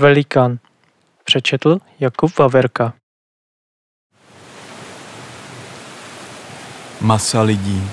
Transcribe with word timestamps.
Velikán. 0.00 0.58
Přečetl 1.24 1.78
Jakub 2.00 2.38
Vaverka. 2.38 2.94
Masa 7.00 7.42
lidí. 7.42 7.90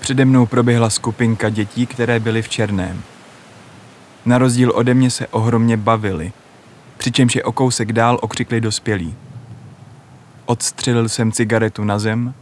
Přede 0.00 0.24
mnou 0.24 0.46
proběhla 0.46 0.90
skupinka 0.90 1.48
dětí, 1.48 1.86
které 1.86 2.20
byly 2.20 2.42
v 2.42 2.48
černém. 2.48 3.02
Na 4.26 4.38
rozdíl 4.38 4.72
ode 4.74 4.94
mě 4.94 5.10
se 5.10 5.26
ohromně 5.26 5.76
bavili, 5.76 6.32
přičemž 6.96 7.36
je 7.36 7.44
o 7.44 7.52
kousek 7.52 7.92
dál 7.92 8.18
okřikli 8.22 8.60
dospělí. 8.60 9.14
Odstřelil 10.46 11.08
jsem 11.08 11.32
cigaretu 11.32 11.84
na 11.84 11.98
zem, 11.98 12.34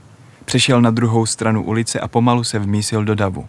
přešel 0.44 0.80
na 0.80 0.90
druhou 0.90 1.26
stranu 1.26 1.64
ulice 1.64 2.00
a 2.00 2.08
pomalu 2.08 2.44
se 2.44 2.58
vmísil 2.58 3.04
do 3.04 3.14
davu. 3.14 3.48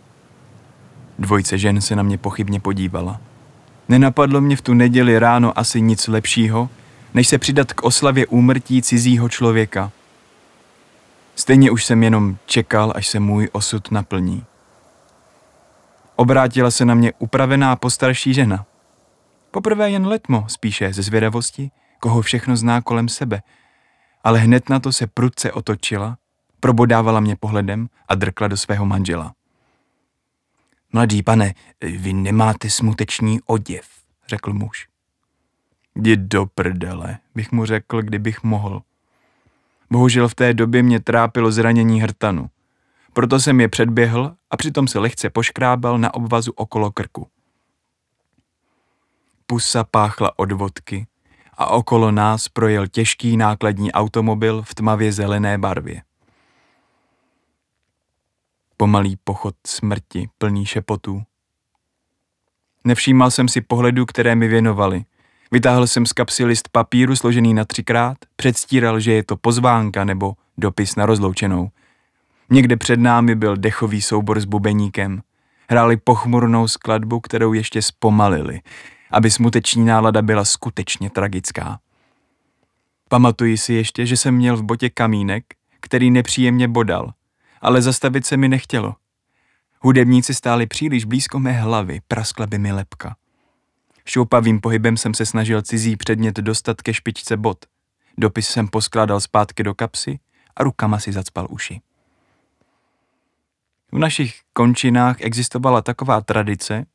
Dvojce 1.20 1.58
žen 1.58 1.82
se 1.82 1.96
na 1.96 2.04
mě 2.04 2.18
pochybně 2.18 2.60
podívala. 2.60 3.33
Nenapadlo 3.90 4.42
mě 4.42 4.56
v 4.56 4.62
tu 4.62 4.74
neděli 4.74 5.20
ráno 5.20 5.60
asi 5.60 5.82
nic 5.82 6.08
lepšího, 6.08 6.70
než 7.14 7.28
se 7.28 7.38
přidat 7.38 7.74
k 7.74 7.84
oslavě 7.84 8.28
úmrtí 8.28 8.82
cizího 8.82 9.30
člověka. 9.30 9.92
Stejně 11.36 11.72
už 11.72 11.86
jsem 11.86 12.04
jenom 12.04 12.38
čekal, 12.46 12.94
až 12.96 13.08
se 13.08 13.20
můj 13.20 13.50
osud 13.52 13.92
naplní. 13.92 14.44
Obrátila 16.16 16.72
se 16.72 16.86
na 16.86 16.94
mě 16.94 17.14
upravená 17.20 17.76
postarší 17.76 18.34
žena. 18.34 18.66
Poprvé 19.52 19.92
jen 19.92 20.08
letmo, 20.08 20.46
spíše 20.48 20.94
ze 20.94 21.02
zvědavosti, 21.02 21.72
koho 22.00 22.22
všechno 22.22 22.56
zná 22.56 22.82
kolem 22.82 23.10
sebe, 23.10 23.42
ale 24.24 24.40
hned 24.40 24.70
na 24.70 24.80
to 24.80 24.92
se 24.92 25.08
prudce 25.08 25.52
otočila, 25.52 26.18
probodávala 26.60 27.20
mě 27.20 27.36
pohledem 27.36 27.88
a 28.08 28.16
drkla 28.16 28.48
do 28.48 28.58
svého 28.58 28.86
manžela. 28.86 29.34
Mladý 30.94 31.24
pane, 31.24 31.54
vy 31.82 32.14
nemáte 32.14 32.70
smuteční 32.70 33.42
oděv, 33.46 33.86
řekl 34.28 34.54
muž. 34.54 34.88
Jdi 35.96 36.18
do 36.18 36.46
prdele, 36.46 37.18
bych 37.36 37.52
mu 37.52 37.66
řekl, 37.66 38.02
kdybych 38.02 38.44
mohl. 38.44 38.82
Bohužel 39.92 40.28
v 40.28 40.36
té 40.36 40.54
době 40.54 40.84
mě 40.84 41.00
trápilo 41.00 41.52
zranění 41.52 42.02
hrtanu. 42.02 42.50
Proto 43.14 43.40
jsem 43.40 43.62
je 43.62 43.68
předběhl 43.68 44.36
a 44.52 44.58
přitom 44.58 44.88
se 44.88 45.00
lehce 45.00 45.30
poškrábal 45.30 45.98
na 45.98 46.14
obvazu 46.14 46.52
okolo 46.52 46.92
krku. 46.92 47.28
Pusa 49.46 49.84
páchla 49.84 50.40
od 50.40 50.52
vodky 50.52 51.08
a 51.54 51.68
okolo 51.68 52.12
nás 52.12 52.48
projel 52.48 52.88
těžký 52.88 53.38
nákladní 53.38 53.92
automobil 53.92 54.62
v 54.62 54.76
tmavě 54.76 55.12
zelené 55.12 55.58
barvě. 55.58 56.02
Pomalý 58.84 59.16
pochod 59.24 59.56
smrti, 59.68 60.30
plný 60.38 60.66
šepotů. 60.66 61.24
Nevšímal 62.84 63.32
jsem 63.32 63.48
si 63.48 63.62
pohledu, 63.62 64.06
které 64.06 64.36
mi 64.36 64.48
věnovali. 64.48 65.04
Vytáhl 65.52 65.88
jsem 65.88 66.06
z 66.06 66.14
kapsy 66.14 66.46
list 66.46 66.70
papíru 66.72 67.16
složený 67.16 67.54
na 67.54 67.66
třikrát, 67.66 68.18
předstíral, 68.36 69.00
že 69.00 69.14
je 69.14 69.24
to 69.24 69.38
pozvánka 69.38 70.04
nebo 70.04 70.34
dopis 70.58 70.96
na 70.96 71.06
rozloučenou. 71.06 71.70
Někde 72.50 72.78
před 72.78 73.00
námi 73.00 73.36
byl 73.36 73.58
dechový 73.58 74.02
soubor 74.02 74.40
s 74.40 74.46
bubeníkem. 74.46 75.22
Hráli 75.70 75.98
pochmurnou 75.98 76.68
skladbu, 76.68 77.20
kterou 77.20 77.54
ještě 77.54 77.82
zpomalili, 77.82 78.62
aby 79.12 79.32
smuteční 79.32 79.86
nálada 79.86 80.22
byla 80.22 80.46
skutečně 80.46 81.10
tragická. 81.10 81.80
Pamatuji 83.10 83.58
si 83.58 83.74
ještě, 83.74 84.06
že 84.06 84.18
jsem 84.18 84.36
měl 84.36 84.58
v 84.58 84.64
botě 84.64 84.90
kamínek, 84.90 85.44
který 85.82 86.12
nepříjemně 86.12 86.68
bodal, 86.68 87.14
ale 87.64 87.82
zastavit 87.82 88.26
se 88.26 88.38
mi 88.38 88.50
nechtělo. 88.50 88.96
Hudebníci 89.82 90.34
stáli 90.34 90.68
příliš 90.68 91.06
blízko 91.06 91.40
mé 91.40 91.52
hlavy, 91.52 92.02
praskla 92.08 92.48
by 92.48 92.58
mi 92.58 92.72
lepka. 92.72 93.16
Šoupavým 94.06 94.62
pohybem 94.62 94.98
jsem 94.98 95.14
se 95.14 95.26
snažil 95.26 95.62
cizí 95.62 95.98
předmět 95.98 96.36
dostat 96.36 96.82
ke 96.82 96.94
špičce 96.94 97.38
bot. 97.38 97.66
Dopis 98.18 98.50
jsem 98.50 98.68
poskládal 98.68 99.22
zpátky 99.22 99.64
do 99.64 99.74
kapsy 99.74 100.20
a 100.56 100.64
rukama 100.64 101.00
si 101.00 101.12
zacpal 101.12 101.48
uši. 101.50 101.82
V 103.92 103.98
našich 103.98 104.36
končinách 104.54 105.22
existovala 105.22 105.82
taková 105.82 106.22
tradice, 106.22 106.86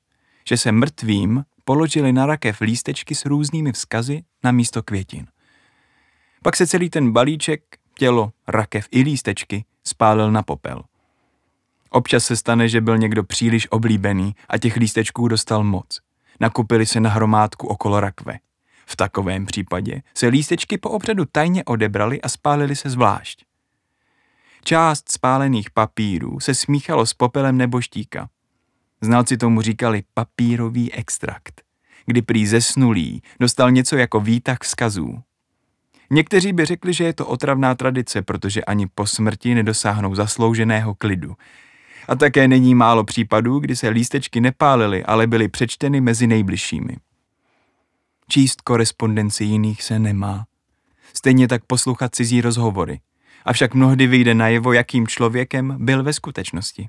že 0.49 0.57
se 0.57 0.73
mrtvým 0.73 1.45
položili 1.65 2.13
na 2.13 2.27
rakev 2.27 2.61
lístečky 2.61 3.15
s 3.15 3.25
různými 3.25 3.73
vzkazy 3.73 4.23
na 4.45 4.53
místo 4.53 4.83
květin. 4.83 5.27
Pak 6.43 6.57
se 6.57 6.67
celý 6.67 6.91
ten 6.91 7.13
balíček, 7.13 7.63
tělo, 7.99 8.33
rakev 8.49 8.89
i 8.91 9.03
lístečky 9.03 9.65
spálil 9.89 10.33
na 10.33 10.43
popel. 10.43 10.83
Občas 11.91 12.25
se 12.25 12.37
stane, 12.37 12.69
že 12.69 12.81
byl 12.81 12.99
někdo 12.99 13.25
příliš 13.25 13.67
oblíbený 13.71 14.35
a 14.49 14.59
těch 14.59 14.77
lístečků 14.77 15.29
dostal 15.29 15.65
moc. 15.65 16.01
Nakupili 16.41 16.87
se 16.87 17.01
na 17.01 17.11
hromádku 17.11 17.67
okolo 17.67 18.01
rakve. 18.01 18.39
V 18.87 18.97
takovém 18.97 19.47
případě 19.47 20.03
se 20.15 20.27
lístečky 20.27 20.79
po 20.79 20.91
obřadu 20.91 21.25
tajně 21.25 21.65
odebrali 21.65 22.23
a 22.23 22.29
spálili 22.29 22.77
se 22.77 22.91
zvlášť. 22.91 23.45
Část 24.65 25.13
spálených 25.13 25.71
papírů 25.71 26.41
se 26.41 26.55
smíchalo 26.55 27.07
s 27.07 27.15
popelem 27.15 27.57
neboštíka. 27.57 28.29
Znalci 29.01 29.37
tomu 29.37 29.61
říkali 29.61 30.03
papírový 30.15 30.93
extrakt, 30.93 31.63
kdy 32.07 32.23
prý 32.23 32.47
zesnulý 32.47 33.23
dostal 33.41 33.71
něco 33.71 33.97
jako 33.97 34.21
výtah 34.21 34.59
vzkazů. 34.63 35.23
Někteří 36.11 36.53
by 36.53 36.65
řekli, 36.65 36.93
že 36.93 37.05
je 37.05 37.13
to 37.13 37.27
otravná 37.27 37.75
tradice, 37.75 38.23
protože 38.23 38.65
ani 38.65 38.87
po 38.87 39.07
smrti 39.07 39.55
nedosáhnou 39.55 40.15
zaslouženého 40.15 40.95
klidu. 40.95 41.35
A 42.09 42.15
také 42.15 42.49
není 42.49 42.75
málo 42.75 43.05
případů, 43.05 43.59
kdy 43.59 43.77
se 43.77 43.89
lístečky 43.89 44.41
nepálily, 44.41 45.05
ale 45.05 45.27
byly 45.27 45.49
přečteny 45.49 46.01
mezi 46.01 46.27
nejbližšími. 46.27 46.97
Číst 48.29 48.61
korespondenci 48.61 49.45
jiných 49.45 49.83
se 49.83 49.99
nemá. 49.99 50.45
Stejně 51.15 51.49
tak 51.49 51.65
poslouchat 51.65 52.15
cizí 52.15 52.41
rozhovory. 52.41 53.01
Avšak 53.45 53.75
mnohdy 53.75 54.07
vyjde 54.07 54.35
najevo, 54.35 54.73
jakým 54.73 55.07
člověkem 55.07 55.77
byl 55.79 56.03
ve 56.03 56.13
skutečnosti. 56.13 56.89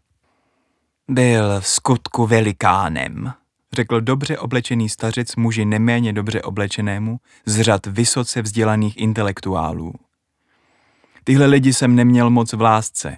Byl 1.07 1.61
v 1.61 1.67
skutku 1.67 2.27
velikánem, 2.27 3.33
řekl 3.73 4.01
dobře 4.01 4.37
oblečený 4.37 4.89
stařec 4.89 5.35
muži 5.35 5.65
neméně 5.65 6.13
dobře 6.13 6.41
oblečenému 6.41 7.19
z 7.45 7.61
řad 7.61 7.85
vysoce 7.85 8.41
vzdělaných 8.41 8.97
intelektuálů. 8.97 9.93
Tyhle 11.23 11.45
lidi 11.45 11.73
jsem 11.73 11.95
neměl 11.95 12.29
moc 12.29 12.53
v 12.53 12.61
lásce. 12.61 13.17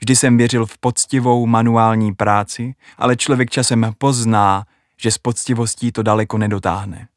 Vždy 0.00 0.16
jsem 0.16 0.36
věřil 0.36 0.66
v 0.66 0.78
poctivou 0.78 1.46
manuální 1.46 2.14
práci, 2.14 2.74
ale 2.98 3.16
člověk 3.16 3.50
časem 3.50 3.92
pozná, 3.98 4.64
že 4.96 5.10
s 5.10 5.18
poctivostí 5.18 5.92
to 5.92 6.02
daleko 6.02 6.38
nedotáhne. 6.38 7.08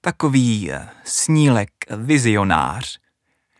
Takový 0.00 0.72
eh, 0.72 0.88
snílek 1.04 1.70
vizionář 1.96 2.98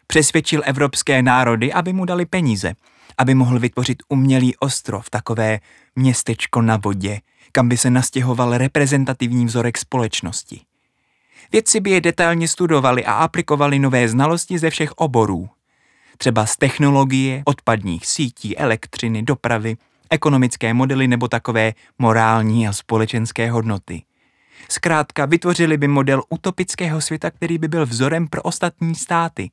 přesvědčil 0.06 0.62
evropské 0.65 1.23
národy, 1.23 1.73
aby 1.73 1.93
mu 1.93 2.05
dali 2.05 2.27
peníze, 2.27 2.75
aby 3.19 3.35
mohl 3.35 3.59
vytvořit 3.59 4.03
umělý 4.09 4.56
ostrov, 4.56 5.11
takové 5.11 5.61
městečko 5.97 6.62
na 6.62 6.77
vodě, 6.77 7.21
kam 7.53 7.69
by 7.69 7.77
se 7.77 7.91
nastěhoval 7.91 8.59
reprezentativní 8.59 9.45
vzorek 9.45 9.79
společnosti. 9.79 10.61
Vědci 11.53 11.81
by 11.81 11.91
je 11.91 12.01
detailně 12.01 12.49
studovali 12.49 13.05
a 13.05 13.13
aplikovali 13.13 13.79
nové 13.79 14.09
znalosti 14.09 14.59
ze 14.59 14.71
všech 14.71 14.93
oborů. 14.93 15.49
Třeba 16.19 16.47
z 16.47 16.57
technologie, 16.57 17.43
odpadních 17.45 18.07
sítí, 18.07 18.59
elektřiny, 18.59 19.23
dopravy, 19.23 19.77
ekonomické 20.11 20.75
modely 20.75 21.09
nebo 21.09 21.29
takové 21.29 21.73
morální 21.99 22.69
a 22.69 22.73
společenské 22.73 23.51
hodnoty. 23.51 24.03
Zkrátka 24.69 25.27
vytvořili 25.27 25.77
by 25.77 25.89
model 25.89 26.23
utopického 26.29 27.01
světa, 27.01 27.31
který 27.31 27.59
by 27.59 27.69
byl 27.69 27.87
vzorem 27.87 28.29
pro 28.29 28.43
ostatní 28.43 28.95
státy. 28.95 29.51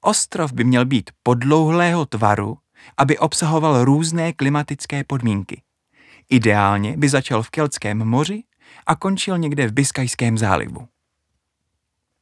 Ostrov 0.00 0.52
by 0.52 0.64
měl 0.64 0.84
být 0.84 1.10
podlouhlého 1.22 2.06
tvaru, 2.06 2.58
aby 2.96 3.18
obsahoval 3.18 3.84
různé 3.84 4.32
klimatické 4.32 5.04
podmínky. 5.04 5.62
Ideálně 6.28 6.96
by 6.96 7.08
začal 7.08 7.42
v 7.42 7.50
Keltském 7.50 7.98
moři 7.98 8.42
a 8.86 8.96
končil 8.96 9.38
někde 9.38 9.66
v 9.66 9.72
Biskajském 9.72 10.38
zálivu. 10.38 10.88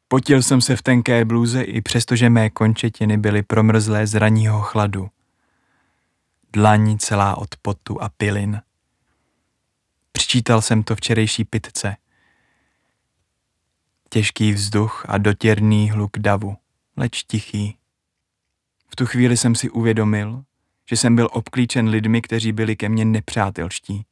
Potil 0.09 0.43
jsem 0.43 0.61
se 0.61 0.77
v 0.77 0.83
tenké 0.83 1.25
bluze 1.25 1.62
i 1.62 1.81
přestože 1.81 2.31
mé 2.31 2.51
končetiny 2.51 3.19
byly 3.19 3.43
promrzlé 3.43 4.06
z 4.06 4.15
raního 4.15 4.61
chladu. 4.61 5.11
Dlaň 6.53 6.99
celá 6.99 7.37
od 7.37 7.56
potu 7.62 8.03
a 8.03 8.09
pilin. 8.09 8.62
Přičítal 10.12 10.62
jsem 10.62 10.83
to 10.83 10.97
včerejší 10.97 11.45
pitce. 11.45 11.97
Těžký 14.09 14.53
vzduch 14.53 15.06
a 15.09 15.19
dotěrný 15.19 15.91
hluk 15.91 16.19
davu, 16.19 16.56
leč 16.97 17.25
tichý. 17.25 17.77
V 18.89 18.97
tu 18.97 19.06
chvíli 19.06 19.37
jsem 19.37 19.55
si 19.55 19.71
uvědomil, 19.71 20.45
že 20.89 20.97
jsem 20.97 21.17
byl 21.17 21.29
obklíčen 21.33 21.89
lidmi, 21.89 22.23
kteří 22.23 22.53
byli 22.53 22.77
ke 22.77 22.89
mně 22.89 23.05
nepřátelští. 23.05 24.05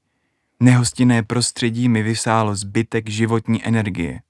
Nehostinné 0.61 1.23
prostředí 1.23 1.89
mi 1.89 2.03
vysálo 2.03 2.55
zbytek 2.55 3.09
životní 3.09 3.67
energie. 3.67 4.21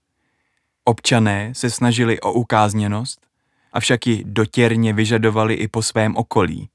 Občané 0.85 1.55
se 1.55 1.71
snažili 1.71 2.21
o 2.21 2.33
ukázněnost, 2.33 3.27
avšak 3.73 4.07
ji 4.07 4.25
dotěrně 4.27 4.93
vyžadovali 4.93 5.55
i 5.55 5.69
po 5.69 5.83
svém 5.83 6.17
okolí. 6.17 6.69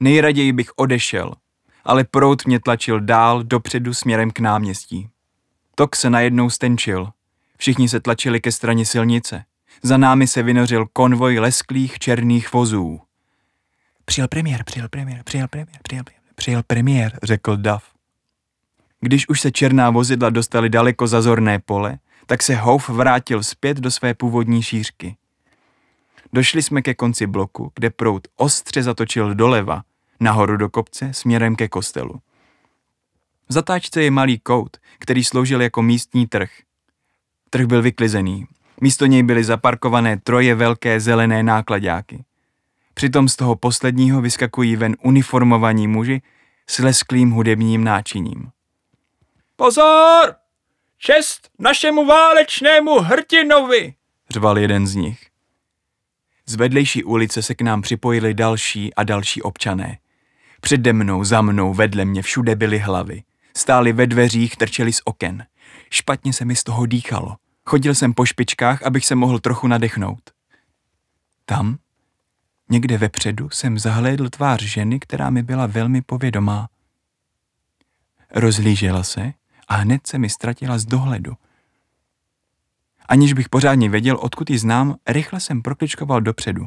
Nejraději 0.00 0.52
bych 0.52 0.70
odešel, 0.76 1.34
ale 1.84 2.04
prout 2.04 2.46
mě 2.46 2.60
tlačil 2.60 3.00
dál 3.00 3.42
dopředu 3.42 3.94
směrem 3.94 4.30
k 4.30 4.38
náměstí. 4.38 5.08
Tok 5.74 5.96
se 5.96 6.10
najednou 6.10 6.50
stenčil. 6.50 7.10
Všichni 7.58 7.88
se 7.88 8.00
tlačili 8.00 8.40
ke 8.40 8.52
straně 8.52 8.86
silnice. 8.86 9.44
Za 9.82 9.96
námi 9.96 10.26
se 10.26 10.42
vynořil 10.42 10.86
konvoj 10.92 11.38
lesklých 11.38 11.98
černých 11.98 12.52
vozů. 12.52 13.00
Přijel 14.04 14.28
premiér, 14.28 14.64
přijel 14.64 14.88
premiér, 14.88 15.22
přijel 15.24 15.48
premiér, 15.48 15.78
přijel 15.82 16.04
premiér, 16.04 16.22
přijel 16.34 16.62
premiér, 16.66 17.18
řekl 17.22 17.56
Dav. 17.56 17.84
Když 19.00 19.28
už 19.28 19.40
se 19.40 19.50
černá 19.50 19.90
vozidla 19.90 20.30
dostali 20.30 20.68
daleko 20.68 21.06
za 21.06 21.22
zorné 21.22 21.58
pole, 21.58 21.98
tak 22.26 22.42
se 22.42 22.54
Houf 22.54 22.88
vrátil 22.88 23.42
zpět 23.42 23.76
do 23.76 23.90
své 23.90 24.14
původní 24.14 24.62
šířky. 24.62 25.16
Došli 26.32 26.62
jsme 26.62 26.82
ke 26.82 26.94
konci 26.94 27.26
bloku, 27.26 27.72
kde 27.74 27.90
prout 27.90 28.28
ostře 28.36 28.82
zatočil 28.82 29.34
doleva, 29.34 29.82
nahoru 30.20 30.56
do 30.56 30.70
kopce 30.70 31.12
směrem 31.12 31.56
ke 31.56 31.68
kostelu. 31.68 32.20
V 33.48 33.52
zatáčce 33.52 34.02
je 34.02 34.10
malý 34.10 34.38
kout, 34.38 34.76
který 34.98 35.24
sloužil 35.24 35.62
jako 35.62 35.82
místní 35.82 36.26
trh. 36.26 36.50
Trh 37.50 37.66
byl 37.66 37.82
vyklizený. 37.82 38.46
Místo 38.80 39.06
něj 39.06 39.22
byly 39.22 39.44
zaparkované 39.44 40.16
troje 40.16 40.54
velké 40.54 41.00
zelené 41.00 41.42
nákladáky. 41.42 42.24
Přitom 42.94 43.28
z 43.28 43.36
toho 43.36 43.56
posledního 43.56 44.20
vyskakují 44.20 44.76
ven 44.76 44.96
uniformovaní 45.02 45.88
muži 45.88 46.22
s 46.66 46.78
lesklým 46.78 47.30
hudebním 47.30 47.84
náčiním. 47.84 48.50
Pozor! 49.56 50.34
Čest 50.98 51.50
našemu 51.58 52.06
válečnému 52.06 53.00
hrdinovi! 53.00 53.94
řval 54.30 54.58
jeden 54.58 54.86
z 54.86 54.94
nich. 54.94 55.26
Z 56.46 56.54
vedlejší 56.54 57.04
ulice 57.04 57.42
se 57.42 57.54
k 57.54 57.62
nám 57.62 57.82
připojili 57.82 58.34
další 58.34 58.94
a 58.94 59.04
další 59.04 59.42
občané. 59.42 59.98
Přede 60.60 60.92
mnou, 60.92 61.24
za 61.24 61.42
mnou, 61.42 61.74
vedle 61.74 62.04
mě 62.04 62.22
všude 62.22 62.56
byly 62.56 62.78
hlavy. 62.78 63.22
Stáli 63.56 63.92
ve 63.92 64.06
dveřích, 64.06 64.56
trčeli 64.56 64.92
z 64.92 65.00
oken. 65.04 65.46
Špatně 65.90 66.32
se 66.32 66.44
mi 66.44 66.56
z 66.56 66.64
toho 66.64 66.86
dýchalo. 66.86 67.36
Chodil 67.64 67.94
jsem 67.94 68.14
po 68.14 68.26
špičkách, 68.26 68.82
abych 68.82 69.06
se 69.06 69.14
mohl 69.14 69.38
trochu 69.38 69.66
nadechnout. 69.66 70.20
Tam, 71.44 71.78
někde 72.70 72.98
vepředu, 72.98 73.50
jsem 73.50 73.78
zahlédl 73.78 74.30
tvář 74.30 74.62
ženy, 74.62 75.00
která 75.00 75.30
mi 75.30 75.42
byla 75.42 75.66
velmi 75.66 76.02
povědomá. 76.02 76.68
Rozlížela 78.30 79.02
se 79.02 79.32
a 79.68 79.74
hned 79.74 80.06
se 80.06 80.18
mi 80.18 80.28
ztratila 80.28 80.78
z 80.78 80.84
dohledu. 80.84 81.32
Aniž 83.08 83.32
bych 83.32 83.48
pořádně 83.48 83.88
věděl, 83.88 84.18
odkud 84.20 84.50
ji 84.50 84.58
znám, 84.58 84.96
rychle 85.06 85.40
jsem 85.40 85.62
prokličkoval 85.62 86.20
dopředu. 86.20 86.66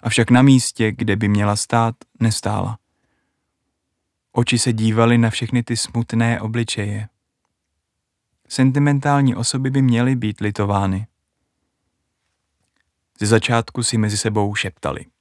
Avšak 0.00 0.30
na 0.30 0.42
místě, 0.42 0.92
kde 0.92 1.16
by 1.16 1.28
měla 1.28 1.56
stát, 1.56 1.94
nestála. 2.20 2.78
Oči 4.32 4.58
se 4.58 4.72
dívaly 4.72 5.18
na 5.18 5.30
všechny 5.30 5.62
ty 5.62 5.76
smutné 5.76 6.40
obličeje. 6.40 7.08
Sentimentální 8.48 9.34
osoby 9.34 9.70
by 9.70 9.82
měly 9.82 10.16
být 10.16 10.40
litovány. 10.40 11.06
Ze 13.20 13.26
začátku 13.26 13.82
si 13.82 13.98
mezi 13.98 14.16
sebou 14.16 14.54
šeptali. 14.54 15.11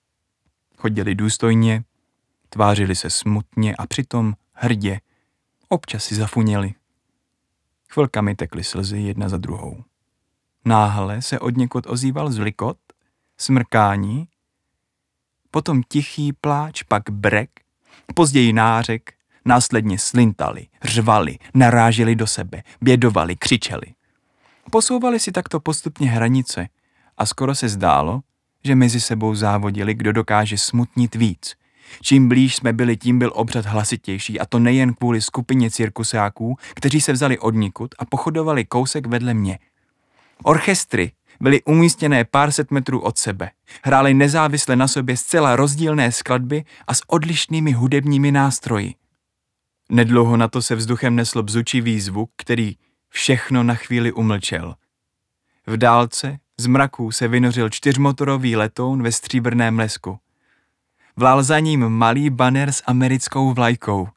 Chodili 0.82 1.16
důstojně, 1.16 1.84
tvářili 2.50 2.96
se 2.96 3.10
smutně 3.10 3.76
a 3.76 3.88
přitom 3.88 4.34
hrdě. 4.54 5.00
Občas 5.70 6.04
si 6.04 6.16
zafuněli. 6.16 6.74
Chvilkami 7.92 8.36
tekly 8.36 8.64
slzy 8.64 8.98
jedna 8.98 9.30
za 9.30 9.38
druhou. 9.38 9.84
Náhle 10.66 11.22
se 11.22 11.40
od 11.40 11.58
někud 11.58 11.88
ozýval 11.88 12.32
zlikot, 12.32 12.78
smrkání, 13.38 14.28
potom 15.52 15.84
tichý 15.84 16.34
pláč, 16.34 16.84
pak 16.84 17.10
brek, 17.10 17.50
později 18.16 18.54
nářek, 18.54 19.14
následně 19.46 20.00
slintali, 20.00 20.68
řvali, 20.84 21.38
naráželi 21.54 22.16
do 22.16 22.28
sebe, 22.28 22.64
bědovali, 22.82 23.36
křičeli. 23.36 23.94
Posouvali 24.72 25.20
si 25.20 25.32
takto 25.32 25.60
postupně 25.60 26.10
hranice 26.10 26.68
a 27.18 27.26
skoro 27.26 27.56
se 27.56 27.70
zdálo, 27.70 28.22
že 28.64 28.76
mezi 28.76 29.02
sebou 29.02 29.36
závodili, 29.36 29.94
kdo 29.94 30.12
dokáže 30.12 30.58
smutnit 30.58 31.16
víc. 31.16 31.56
Čím 32.02 32.28
blíž 32.28 32.56
jsme 32.56 32.74
byli, 32.74 32.98
tím 32.98 33.20
byl 33.20 33.32
obřad 33.36 33.66
hlasitější 33.66 34.40
a 34.40 34.46
to 34.46 34.60
nejen 34.60 34.94
kvůli 34.94 35.22
skupině 35.22 35.72
cirkusáků, 35.72 36.58
kteří 36.74 37.02
se 37.02 37.14
vzali 37.14 37.40
odnikud 37.40 37.96
a 38.00 38.06
pochodovali 38.06 38.66
kousek 38.66 39.08
vedle 39.08 39.34
mě– 39.34 39.60
Orchestry 40.44 41.12
byly 41.40 41.64
umístěné 41.64 42.26
pár 42.26 42.52
set 42.52 42.72
metrů 42.72 43.00
od 43.00 43.18
sebe. 43.18 43.52
Hrály 43.84 44.14
nezávisle 44.14 44.76
na 44.76 44.88
sobě 44.88 45.18
zcela 45.18 45.56
rozdílné 45.56 46.12
skladby 46.12 46.64
a 46.88 46.94
s 46.94 47.02
odlišnými 47.08 47.72
hudebními 47.72 48.32
nástroji. 48.32 48.94
Nedlouho 49.90 50.38
na 50.38 50.48
to 50.48 50.62
se 50.62 50.76
vzduchem 50.76 51.16
nesl 51.16 51.44
bzučivý 51.44 52.00
zvuk, 52.00 52.30
který 52.38 52.76
všechno 53.10 53.64
na 53.64 53.76
chvíli 53.76 54.12
umlčel. 54.12 54.76
V 55.68 55.78
dálce 55.78 56.38
z 56.62 56.68
mraků 56.68 57.12
se 57.12 57.28
vynořil 57.28 57.70
čtyřmotorový 57.70 58.56
letoun 58.56 59.04
ve 59.04 59.12
stříbrném 59.12 59.80
lesku. 59.80 60.20
Vlál 61.16 61.44
za 61.44 61.60
ním 61.60 61.90
malý 61.90 62.30
banner 62.30 62.72
s 62.72 62.84
americkou 62.86 63.54
vlajkou. 63.54 64.08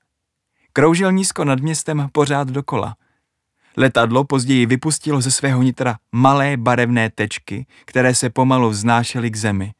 Kroužil 0.73 1.13
nízko 1.13 1.45
nad 1.45 1.61
městem 1.61 2.09
pořád 2.13 2.49
dokola– 2.49 2.97
Letadlo 3.77 4.25
později 4.25 4.67
vypustilo 4.67 5.21
ze 5.21 5.31
svého 5.31 5.63
nitra 5.63 5.99
malé 6.13 6.57
barevné 6.57 7.11
tečky, 7.11 7.67
které 7.85 8.15
se 8.15 8.31
pomalu 8.31 8.71
vznášely 8.71 9.31
k 9.31 9.37
zemi. 9.37 9.73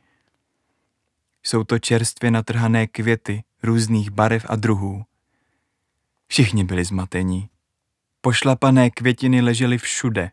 Jsou 1.43 1.65
to 1.65 1.79
čerstvě 1.79 2.31
natrhané 2.31 2.87
květy 2.87 3.43
různých 3.63 4.11
barev 4.11 4.47
a 4.49 4.57
druhů. 4.57 5.05
Všichni 6.27 6.65
byli 6.65 6.85
zmatení. 6.85 7.49
Pošlapané 8.21 8.91
květiny 8.91 9.41
ležely 9.41 9.79
všude. 9.79 10.31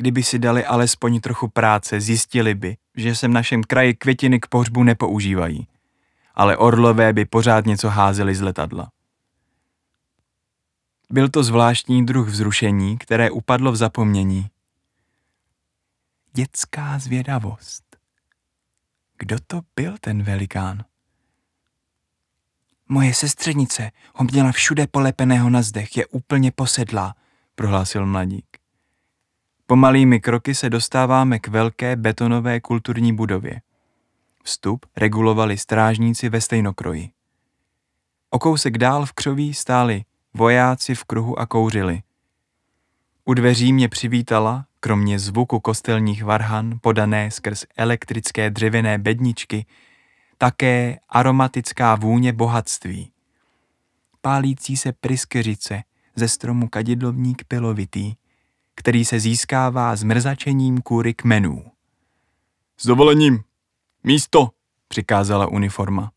Kdyby 0.00 0.22
si 0.22 0.38
dali 0.38 0.64
alespoň 0.64 1.20
trochu 1.20 1.48
práce, 1.48 2.00
zjistili 2.00 2.54
by, 2.54 2.76
že 2.96 3.14
se 3.14 3.28
v 3.28 3.30
našem 3.30 3.62
kraji 3.62 3.94
květiny 3.94 4.40
k 4.40 4.46
pohřbu 4.46 4.82
nepoužívají. 4.82 5.68
Ale 6.34 6.56
orlové 6.56 7.12
by 7.12 7.24
pořád 7.24 7.66
něco 7.66 7.88
házeli 7.88 8.34
z 8.34 8.40
letadla. 8.40 8.90
Byl 11.10 11.28
to 11.28 11.42
zvláštní 11.42 12.06
druh 12.06 12.28
vzrušení, 12.28 12.98
které 12.98 13.30
upadlo 13.30 13.72
v 13.72 13.76
zapomnění. 13.76 14.46
Dětská 16.32 16.98
zvědavost. 16.98 17.96
Kdo 19.18 19.36
to 19.46 19.60
byl 19.76 19.94
ten 20.00 20.22
velikán? 20.22 20.84
Moje 22.88 23.14
sestřenice 23.14 23.90
ho 24.14 24.24
měla 24.24 24.52
všude 24.52 24.86
polepeného 24.86 25.50
na 25.50 25.62
zdech, 25.62 25.96
je 25.96 26.06
úplně 26.06 26.52
posedlá, 26.52 27.14
prohlásil 27.54 28.06
mladík. 28.06 28.59
Pomalými 29.70 30.20
kroky 30.20 30.54
se 30.54 30.70
dostáváme 30.70 31.38
k 31.38 31.48
velké 31.48 31.96
betonové 31.96 32.60
kulturní 32.60 33.12
budově. 33.12 33.60
Vstup 34.44 34.86
regulovali 34.96 35.58
strážníci 35.58 36.28
ve 36.28 36.40
stejnokroji. 36.40 37.10
O 38.30 38.38
kousek 38.38 38.78
dál 38.78 39.06
v 39.06 39.12
křoví 39.12 39.54
stáli 39.54 40.04
vojáci 40.34 40.94
v 40.94 41.04
kruhu 41.04 41.38
a 41.38 41.46
kouřili. 41.46 42.02
U 43.24 43.34
dveří 43.34 43.72
mě 43.72 43.88
přivítala, 43.88 44.66
kromě 44.80 45.18
zvuku 45.18 45.60
kostelních 45.60 46.24
varhan 46.24 46.78
podané 46.80 47.30
skrz 47.30 47.64
elektrické 47.76 48.50
dřevěné 48.50 48.98
bedničky, 48.98 49.66
také 50.38 50.98
aromatická 51.08 51.94
vůně 51.94 52.32
bohatství. 52.32 53.12
Pálící 54.20 54.76
se 54.76 54.92
pryskyřice 54.92 55.82
ze 56.16 56.28
stromu 56.28 56.68
kadidlovník 56.68 57.44
pilovitý, 57.44 58.14
který 58.80 59.04
se 59.04 59.20
získává 59.20 59.96
zmrzačením 59.96 60.78
kůry 60.78 61.14
kmenů. 61.14 61.64
S 62.78 62.86
dovolením, 62.86 63.40
místo, 64.04 64.48
přikázala 64.88 65.46
uniforma. 65.46 66.10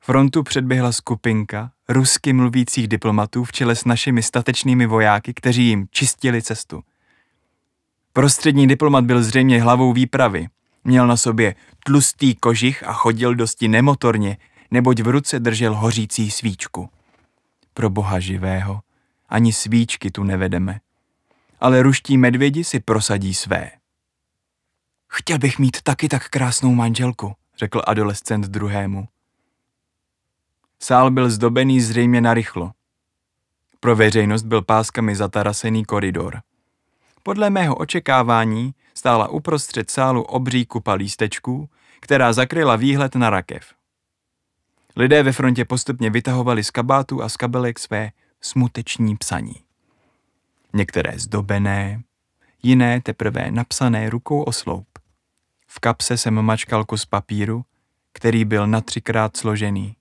Frontu 0.00 0.42
předběhla 0.42 0.92
skupinka 0.92 1.70
rusky 1.88 2.32
mluvících 2.32 2.88
diplomatů 2.88 3.44
v 3.44 3.52
čele 3.52 3.76
s 3.76 3.84
našimi 3.84 4.22
statečnými 4.22 4.86
vojáky, 4.86 5.34
kteří 5.34 5.64
jim 5.64 5.86
čistili 5.90 6.42
cestu. 6.42 6.82
Prostřední 8.12 8.66
diplomat 8.66 9.04
byl 9.04 9.22
zřejmě 9.22 9.62
hlavou 9.62 9.92
výpravy. 9.92 10.48
Měl 10.84 11.06
na 11.06 11.16
sobě 11.16 11.54
tlustý 11.84 12.34
kožich 12.34 12.82
a 12.86 12.92
chodil 12.92 13.34
dosti 13.34 13.68
nemotorně, 13.68 14.36
neboť 14.70 15.00
v 15.00 15.08
ruce 15.08 15.40
držel 15.40 15.74
hořící 15.74 16.30
svíčku. 16.30 16.88
Pro 17.74 17.90
boha 17.90 18.20
živého, 18.20 18.80
ani 19.28 19.52
svíčky 19.52 20.10
tu 20.10 20.24
nevedeme. 20.24 20.80
Ale 21.60 21.82
ruští 21.82 22.18
medvědi 22.18 22.64
si 22.64 22.80
prosadí 22.80 23.34
své. 23.34 23.70
Chtěl 25.08 25.38
bych 25.38 25.58
mít 25.58 25.82
taky 25.82 26.08
tak 26.08 26.28
krásnou 26.28 26.74
manželku, 26.74 27.34
řekl 27.58 27.82
adolescent 27.86 28.46
druhému. 28.46 29.08
Sál 30.82 31.10
byl 31.10 31.30
zdobený 31.30 31.80
zřejmě 31.80 32.20
narychlo. 32.20 32.72
Pro 33.80 33.96
veřejnost 33.96 34.42
byl 34.42 34.62
páskami 34.62 35.16
zatarasený 35.16 35.84
koridor. 35.84 36.42
Podle 37.22 37.50
mého 37.50 37.76
očekávání 37.76 38.74
stála 38.94 39.28
uprostřed 39.28 39.90
sálu 39.90 40.22
obří 40.22 40.66
kupa 40.66 40.92
lístečků, 40.92 41.68
která 42.00 42.32
zakryla 42.32 42.76
výhled 42.76 43.14
na 43.14 43.30
rakev. 43.30 43.74
Lidé 44.96 45.22
ve 45.22 45.32
frontě 45.32 45.64
postupně 45.64 46.10
vytahovali 46.10 46.64
z 46.64 46.70
kabátu 46.70 47.22
a 47.22 47.28
z 47.28 47.36
kabelek 47.36 47.78
své 47.78 48.10
smuteční 48.40 49.16
psaní. 49.16 49.65
Některé 50.76 51.18
zdobené, 51.18 52.02
jiné 52.62 53.00
teprve 53.00 53.50
napsané 53.50 54.10
rukou 54.10 54.42
o 54.42 54.52
sloup. 54.52 54.88
V 55.66 55.78
kapse 55.78 56.18
jsem 56.18 56.42
mačkal 56.42 56.84
kus 56.84 57.04
papíru, 57.04 57.64
který 58.12 58.44
byl 58.44 58.66
na 58.66 58.80
třikrát 58.80 59.36
složený. 59.36 59.96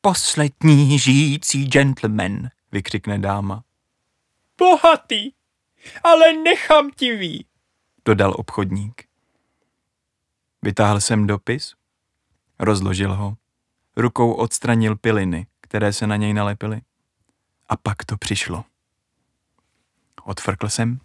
Poslední 0.00 0.98
žijící 0.98 1.66
gentleman, 1.66 2.48
vykřikne 2.72 3.18
dáma. 3.18 3.64
Bohatý, 4.58 5.32
ale 6.04 6.32
nechamtivý, 6.32 7.46
dodal 8.04 8.34
obchodník. 8.38 9.04
Vytáhl 10.62 11.00
jsem 11.00 11.26
dopis, 11.26 11.74
rozložil 12.58 13.14
ho, 13.14 13.36
rukou 13.96 14.32
odstranil 14.32 14.96
piliny, 14.96 15.46
které 15.60 15.92
se 15.92 16.06
na 16.06 16.16
něj 16.16 16.32
nalepily. 16.32 16.80
A 17.68 17.76
pak 17.76 18.04
to 18.04 18.16
přišlo. 18.16 18.64
Odfrkl 20.24 20.68
jsem. 20.68 20.98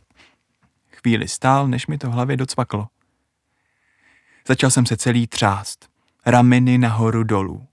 Chvíli 0.91 1.27
stál, 1.27 1.67
než 1.67 1.87
mi 1.87 1.97
to 1.97 2.09
v 2.09 2.13
hlavě 2.13 2.37
docvaklo. 2.37 2.87
Začal 4.47 4.71
jsem 4.71 4.85
se 4.85 4.97
celý 4.97 5.27
třást. 5.27 5.89
Rameny 6.25 6.77
nahoru 6.77 7.23
dolů. 7.23 7.67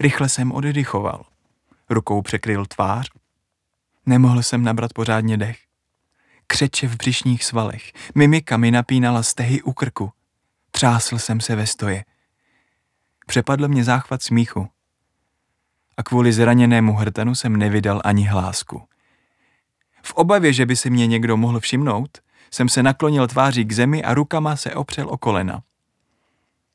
Rychle 0.00 0.28
jsem 0.28 0.52
oddychoval. 0.52 1.24
Rukou 1.90 2.22
překryl 2.22 2.66
tvář. 2.66 3.10
Nemohl 4.06 4.42
jsem 4.42 4.62
nabrat 4.62 4.92
pořádně 4.92 5.36
dech. 5.36 5.58
Křeče 6.46 6.88
v 6.88 6.96
břišních 6.96 7.44
svalech. 7.44 7.92
Mimika 8.14 8.56
mi 8.56 8.70
napínala 8.70 9.22
stehy 9.22 9.62
u 9.62 9.72
krku. 9.72 10.12
Třásl 10.70 11.18
jsem 11.18 11.40
se 11.40 11.56
ve 11.56 11.66
stoje. 11.66 12.04
Přepadl 13.26 13.68
mě 13.68 13.84
záchvat 13.84 14.22
smíchu. 14.22 14.68
A 15.96 16.02
kvůli 16.02 16.32
zraněnému 16.32 16.94
hrtanu 16.94 17.34
jsem 17.34 17.56
nevydal 17.56 18.00
ani 18.04 18.24
hlásku. 18.24 18.87
V 20.08 20.12
obavě, 20.12 20.52
že 20.52 20.66
by 20.66 20.76
si 20.76 20.90
mě 20.90 21.06
někdo 21.06 21.36
mohl 21.36 21.60
všimnout, 21.60 22.18
jsem 22.50 22.68
se 22.68 22.82
naklonil 22.82 23.26
tváří 23.26 23.64
k 23.64 23.72
zemi 23.72 24.04
a 24.04 24.14
rukama 24.14 24.56
se 24.56 24.74
opřel 24.74 25.08
o 25.08 25.18
kolena. 25.18 25.62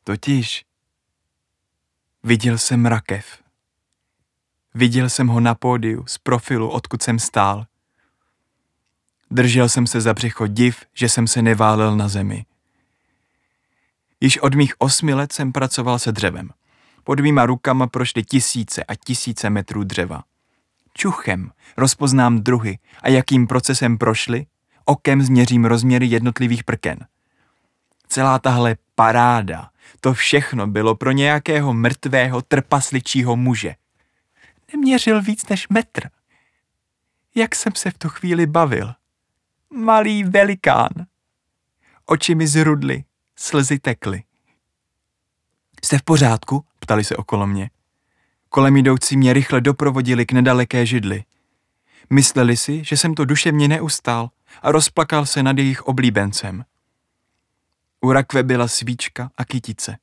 Totiž 0.03 0.65
viděl 2.23 2.57
jsem 2.57 2.85
rakev. 2.85 3.25
Viděl 4.73 5.09
jsem 5.09 5.27
ho 5.27 5.39
na 5.39 5.55
pódiu, 5.55 6.05
z 6.07 6.17
profilu, 6.17 6.69
odkud 6.69 7.03
jsem 7.03 7.19
stál. 7.19 7.65
Držel 9.31 9.69
jsem 9.69 9.87
se 9.87 10.01
za 10.01 10.13
břicho 10.13 10.47
div, 10.47 10.85
že 10.93 11.09
jsem 11.09 11.27
se 11.27 11.41
neválel 11.41 11.97
na 11.97 12.07
zemi. 12.07 12.45
Již 14.21 14.37
od 14.37 14.55
mých 14.55 14.73
osmi 14.77 15.13
let 15.13 15.33
jsem 15.33 15.51
pracoval 15.51 15.99
se 15.99 16.11
dřevem. 16.11 16.49
Pod 17.03 17.19
mýma 17.19 17.45
rukama 17.45 17.87
prošly 17.87 18.23
tisíce 18.23 18.83
a 18.83 18.95
tisíce 18.95 19.49
metrů 19.49 19.83
dřeva. 19.83 20.23
Čuchem 20.93 21.51
rozpoznám 21.77 22.39
druhy 22.39 22.79
a 23.01 23.09
jakým 23.09 23.47
procesem 23.47 23.97
prošly, 23.97 24.45
okem 24.85 25.21
změřím 25.21 25.65
rozměry 25.65 26.05
jednotlivých 26.05 26.63
prken. 26.63 26.99
Celá 28.07 28.39
tahle 28.39 28.75
paráda, 28.95 29.69
to 30.01 30.13
všechno 30.13 30.67
bylo 30.67 30.95
pro 30.95 31.11
nějakého 31.11 31.73
mrtvého 31.73 32.41
trpasličího 32.41 33.35
muže. 33.35 33.75
Neměřil 34.73 35.21
víc 35.21 35.49
než 35.49 35.69
metr. 35.69 36.09
Jak 37.35 37.55
jsem 37.55 37.75
se 37.75 37.91
v 37.91 37.97
tu 37.97 38.09
chvíli 38.09 38.45
bavil. 38.45 38.93
Malý 39.73 40.23
velikán. 40.23 40.89
Oči 42.05 42.35
mi 42.35 42.47
zrudly, 42.47 43.03
slzy 43.35 43.79
tekly. 43.79 44.23
Jste 45.83 45.97
v 45.97 46.03
pořádku? 46.03 46.65
Ptali 46.79 47.03
se 47.03 47.15
okolo 47.15 47.47
mě. 47.47 47.69
Kolem 48.55 48.77
jdoucí 48.77 49.17
mě 49.17 49.33
rychle 49.33 49.61
doprovodili 49.61 50.25
k 50.25 50.31
nedaleké 50.31 50.85
židli. 50.85 51.23
Mysleli 52.09 52.57
si, 52.57 52.83
že 52.83 52.97
jsem 52.97 53.13
to 53.13 53.25
duševně 53.25 53.67
neustál 53.67 54.29
a 54.61 54.71
rozplakal 54.71 55.25
se 55.25 55.43
nad 55.43 55.57
jejich 55.57 55.81
oblíbencem. 55.81 56.65
U 58.01 58.11
rakve 58.11 58.43
byla 58.43 58.67
svíčka 58.67 59.31
a 59.37 59.45
kytice. 59.45 59.97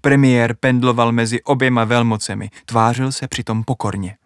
Premiér 0.00 0.56
pendloval 0.60 1.12
mezi 1.12 1.42
oběma 1.42 1.84
velmocemi, 1.84 2.50
tvářil 2.64 3.12
se 3.12 3.28
přitom 3.28 3.64
pokorně. 3.64 4.16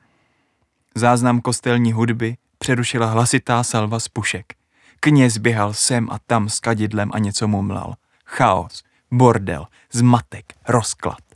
Záznam 0.95 1.41
kostelní 1.41 1.93
hudby 1.93 2.37
přerušila 2.59 3.07
hlasitá 3.07 3.63
salva 3.63 4.01
z 4.01 4.09
pušek. 4.09 4.55
Kněz 5.01 5.39
běhal 5.39 5.75
sem 5.75 6.09
a 6.11 6.19
tam 6.27 6.49
s 6.49 6.61
kadidlem 6.61 7.11
a 7.15 7.19
něco 7.19 7.49
mumlal. 7.49 7.95
Chaos, 8.27 8.83
bordel, 9.11 9.67
zmatek, 9.93 10.55
rozklad. 10.69 11.30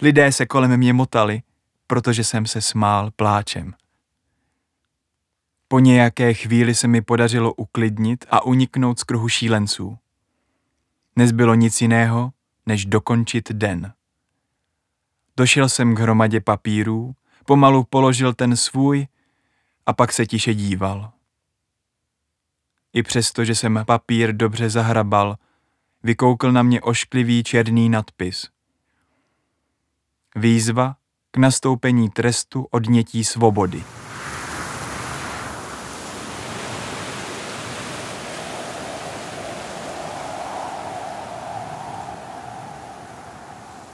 Lidé 0.00 0.32
se 0.32 0.46
kolem 0.46 0.76
mě 0.76 0.92
motali, 0.92 1.42
protože 1.86 2.24
jsem 2.24 2.46
se 2.46 2.60
smál 2.60 3.10
pláčem. 3.10 3.74
Po 5.68 5.78
nějaké 5.78 6.34
chvíli 6.34 6.74
se 6.74 6.88
mi 6.88 7.02
podařilo 7.02 7.54
uklidnit 7.54 8.24
a 8.30 8.44
uniknout 8.44 8.98
z 8.98 9.04
kruhu 9.04 9.28
šílenců. 9.28 9.98
Nezbylo 11.16 11.54
nic 11.54 11.80
jiného, 11.80 12.32
než 12.66 12.86
dokončit 12.86 13.52
den. 13.52 13.92
Došel 15.36 15.68
jsem 15.68 15.94
k 15.94 15.98
hromadě 15.98 16.40
papírů, 16.40 17.14
pomalu 17.46 17.84
položil 17.84 18.34
ten 18.34 18.56
svůj 18.56 19.06
a 19.86 19.92
pak 19.92 20.12
se 20.12 20.26
tiše 20.26 20.54
díval. 20.54 21.12
I 22.92 23.02
přesto, 23.02 23.44
že 23.44 23.54
jsem 23.54 23.84
papír 23.86 24.36
dobře 24.36 24.70
zahrabal, 24.70 25.36
vykoukl 26.02 26.52
na 26.52 26.62
mě 26.62 26.80
ošklivý 26.80 27.44
černý 27.44 27.88
nadpis. 27.88 28.57
Výzva 30.36 30.94
k 31.30 31.36
nastoupení 31.36 32.10
trestu 32.10 32.66
odnětí 32.70 33.24
svobody. 33.24 33.82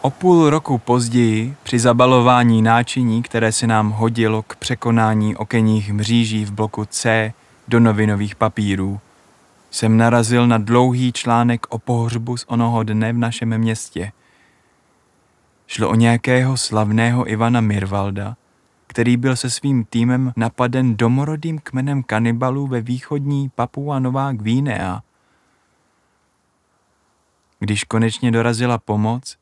O 0.01 0.11
půl 0.11 0.51
roku 0.51 0.79
později, 0.79 1.57
při 1.63 1.79
zabalování 1.79 2.63
náčiní, 2.63 3.23
které 3.23 3.53
se 3.53 3.67
nám 3.67 3.91
hodilo 3.91 4.43
k 4.43 4.57
překonání 4.57 5.37
okenních 5.37 5.93
mříží 5.93 6.45
v 6.45 6.53
bloku 6.53 6.85
C 6.85 7.33
do 7.69 7.81
novinových 7.81 8.35
papírů, 8.35 9.01
jsem 9.71 9.97
narazil 9.97 10.47
na 10.47 10.59
dlouhý 10.59 11.13
článek 11.13 11.67
o 11.69 11.79
pohřbu 11.79 12.37
z 12.37 12.45
onoho 12.49 12.83
dne 12.83 13.13
v 13.13 13.19
našem 13.19 13.59
městě. 13.59 14.13
Šlo 15.67 15.89
o 15.91 15.95
nějakého 15.95 16.57
slavného 16.57 17.31
Ivana 17.31 17.61
Mirvalda, 17.61 18.37
který 18.87 19.17
byl 19.17 19.37
se 19.37 19.51
svým 19.51 19.85
týmem 19.85 20.33
napaden 20.37 20.97
domorodým 20.97 21.59
kmenem 21.59 22.03
kanibalů 22.03 22.67
ve 22.67 22.81
východní 22.81 23.49
Papua 23.49 23.99
Nová 23.99 24.33
Gvinea. 24.33 25.03
Když 27.59 27.85
konečně 27.85 28.31
dorazila 28.31 28.79
pomoc, 28.79 29.37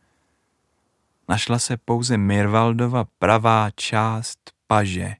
našla 1.28 1.58
se 1.58 1.76
pouze 1.76 2.16
Mirvaldova 2.16 3.04
pravá 3.18 3.70
část 3.76 4.38
paže. 4.66 5.14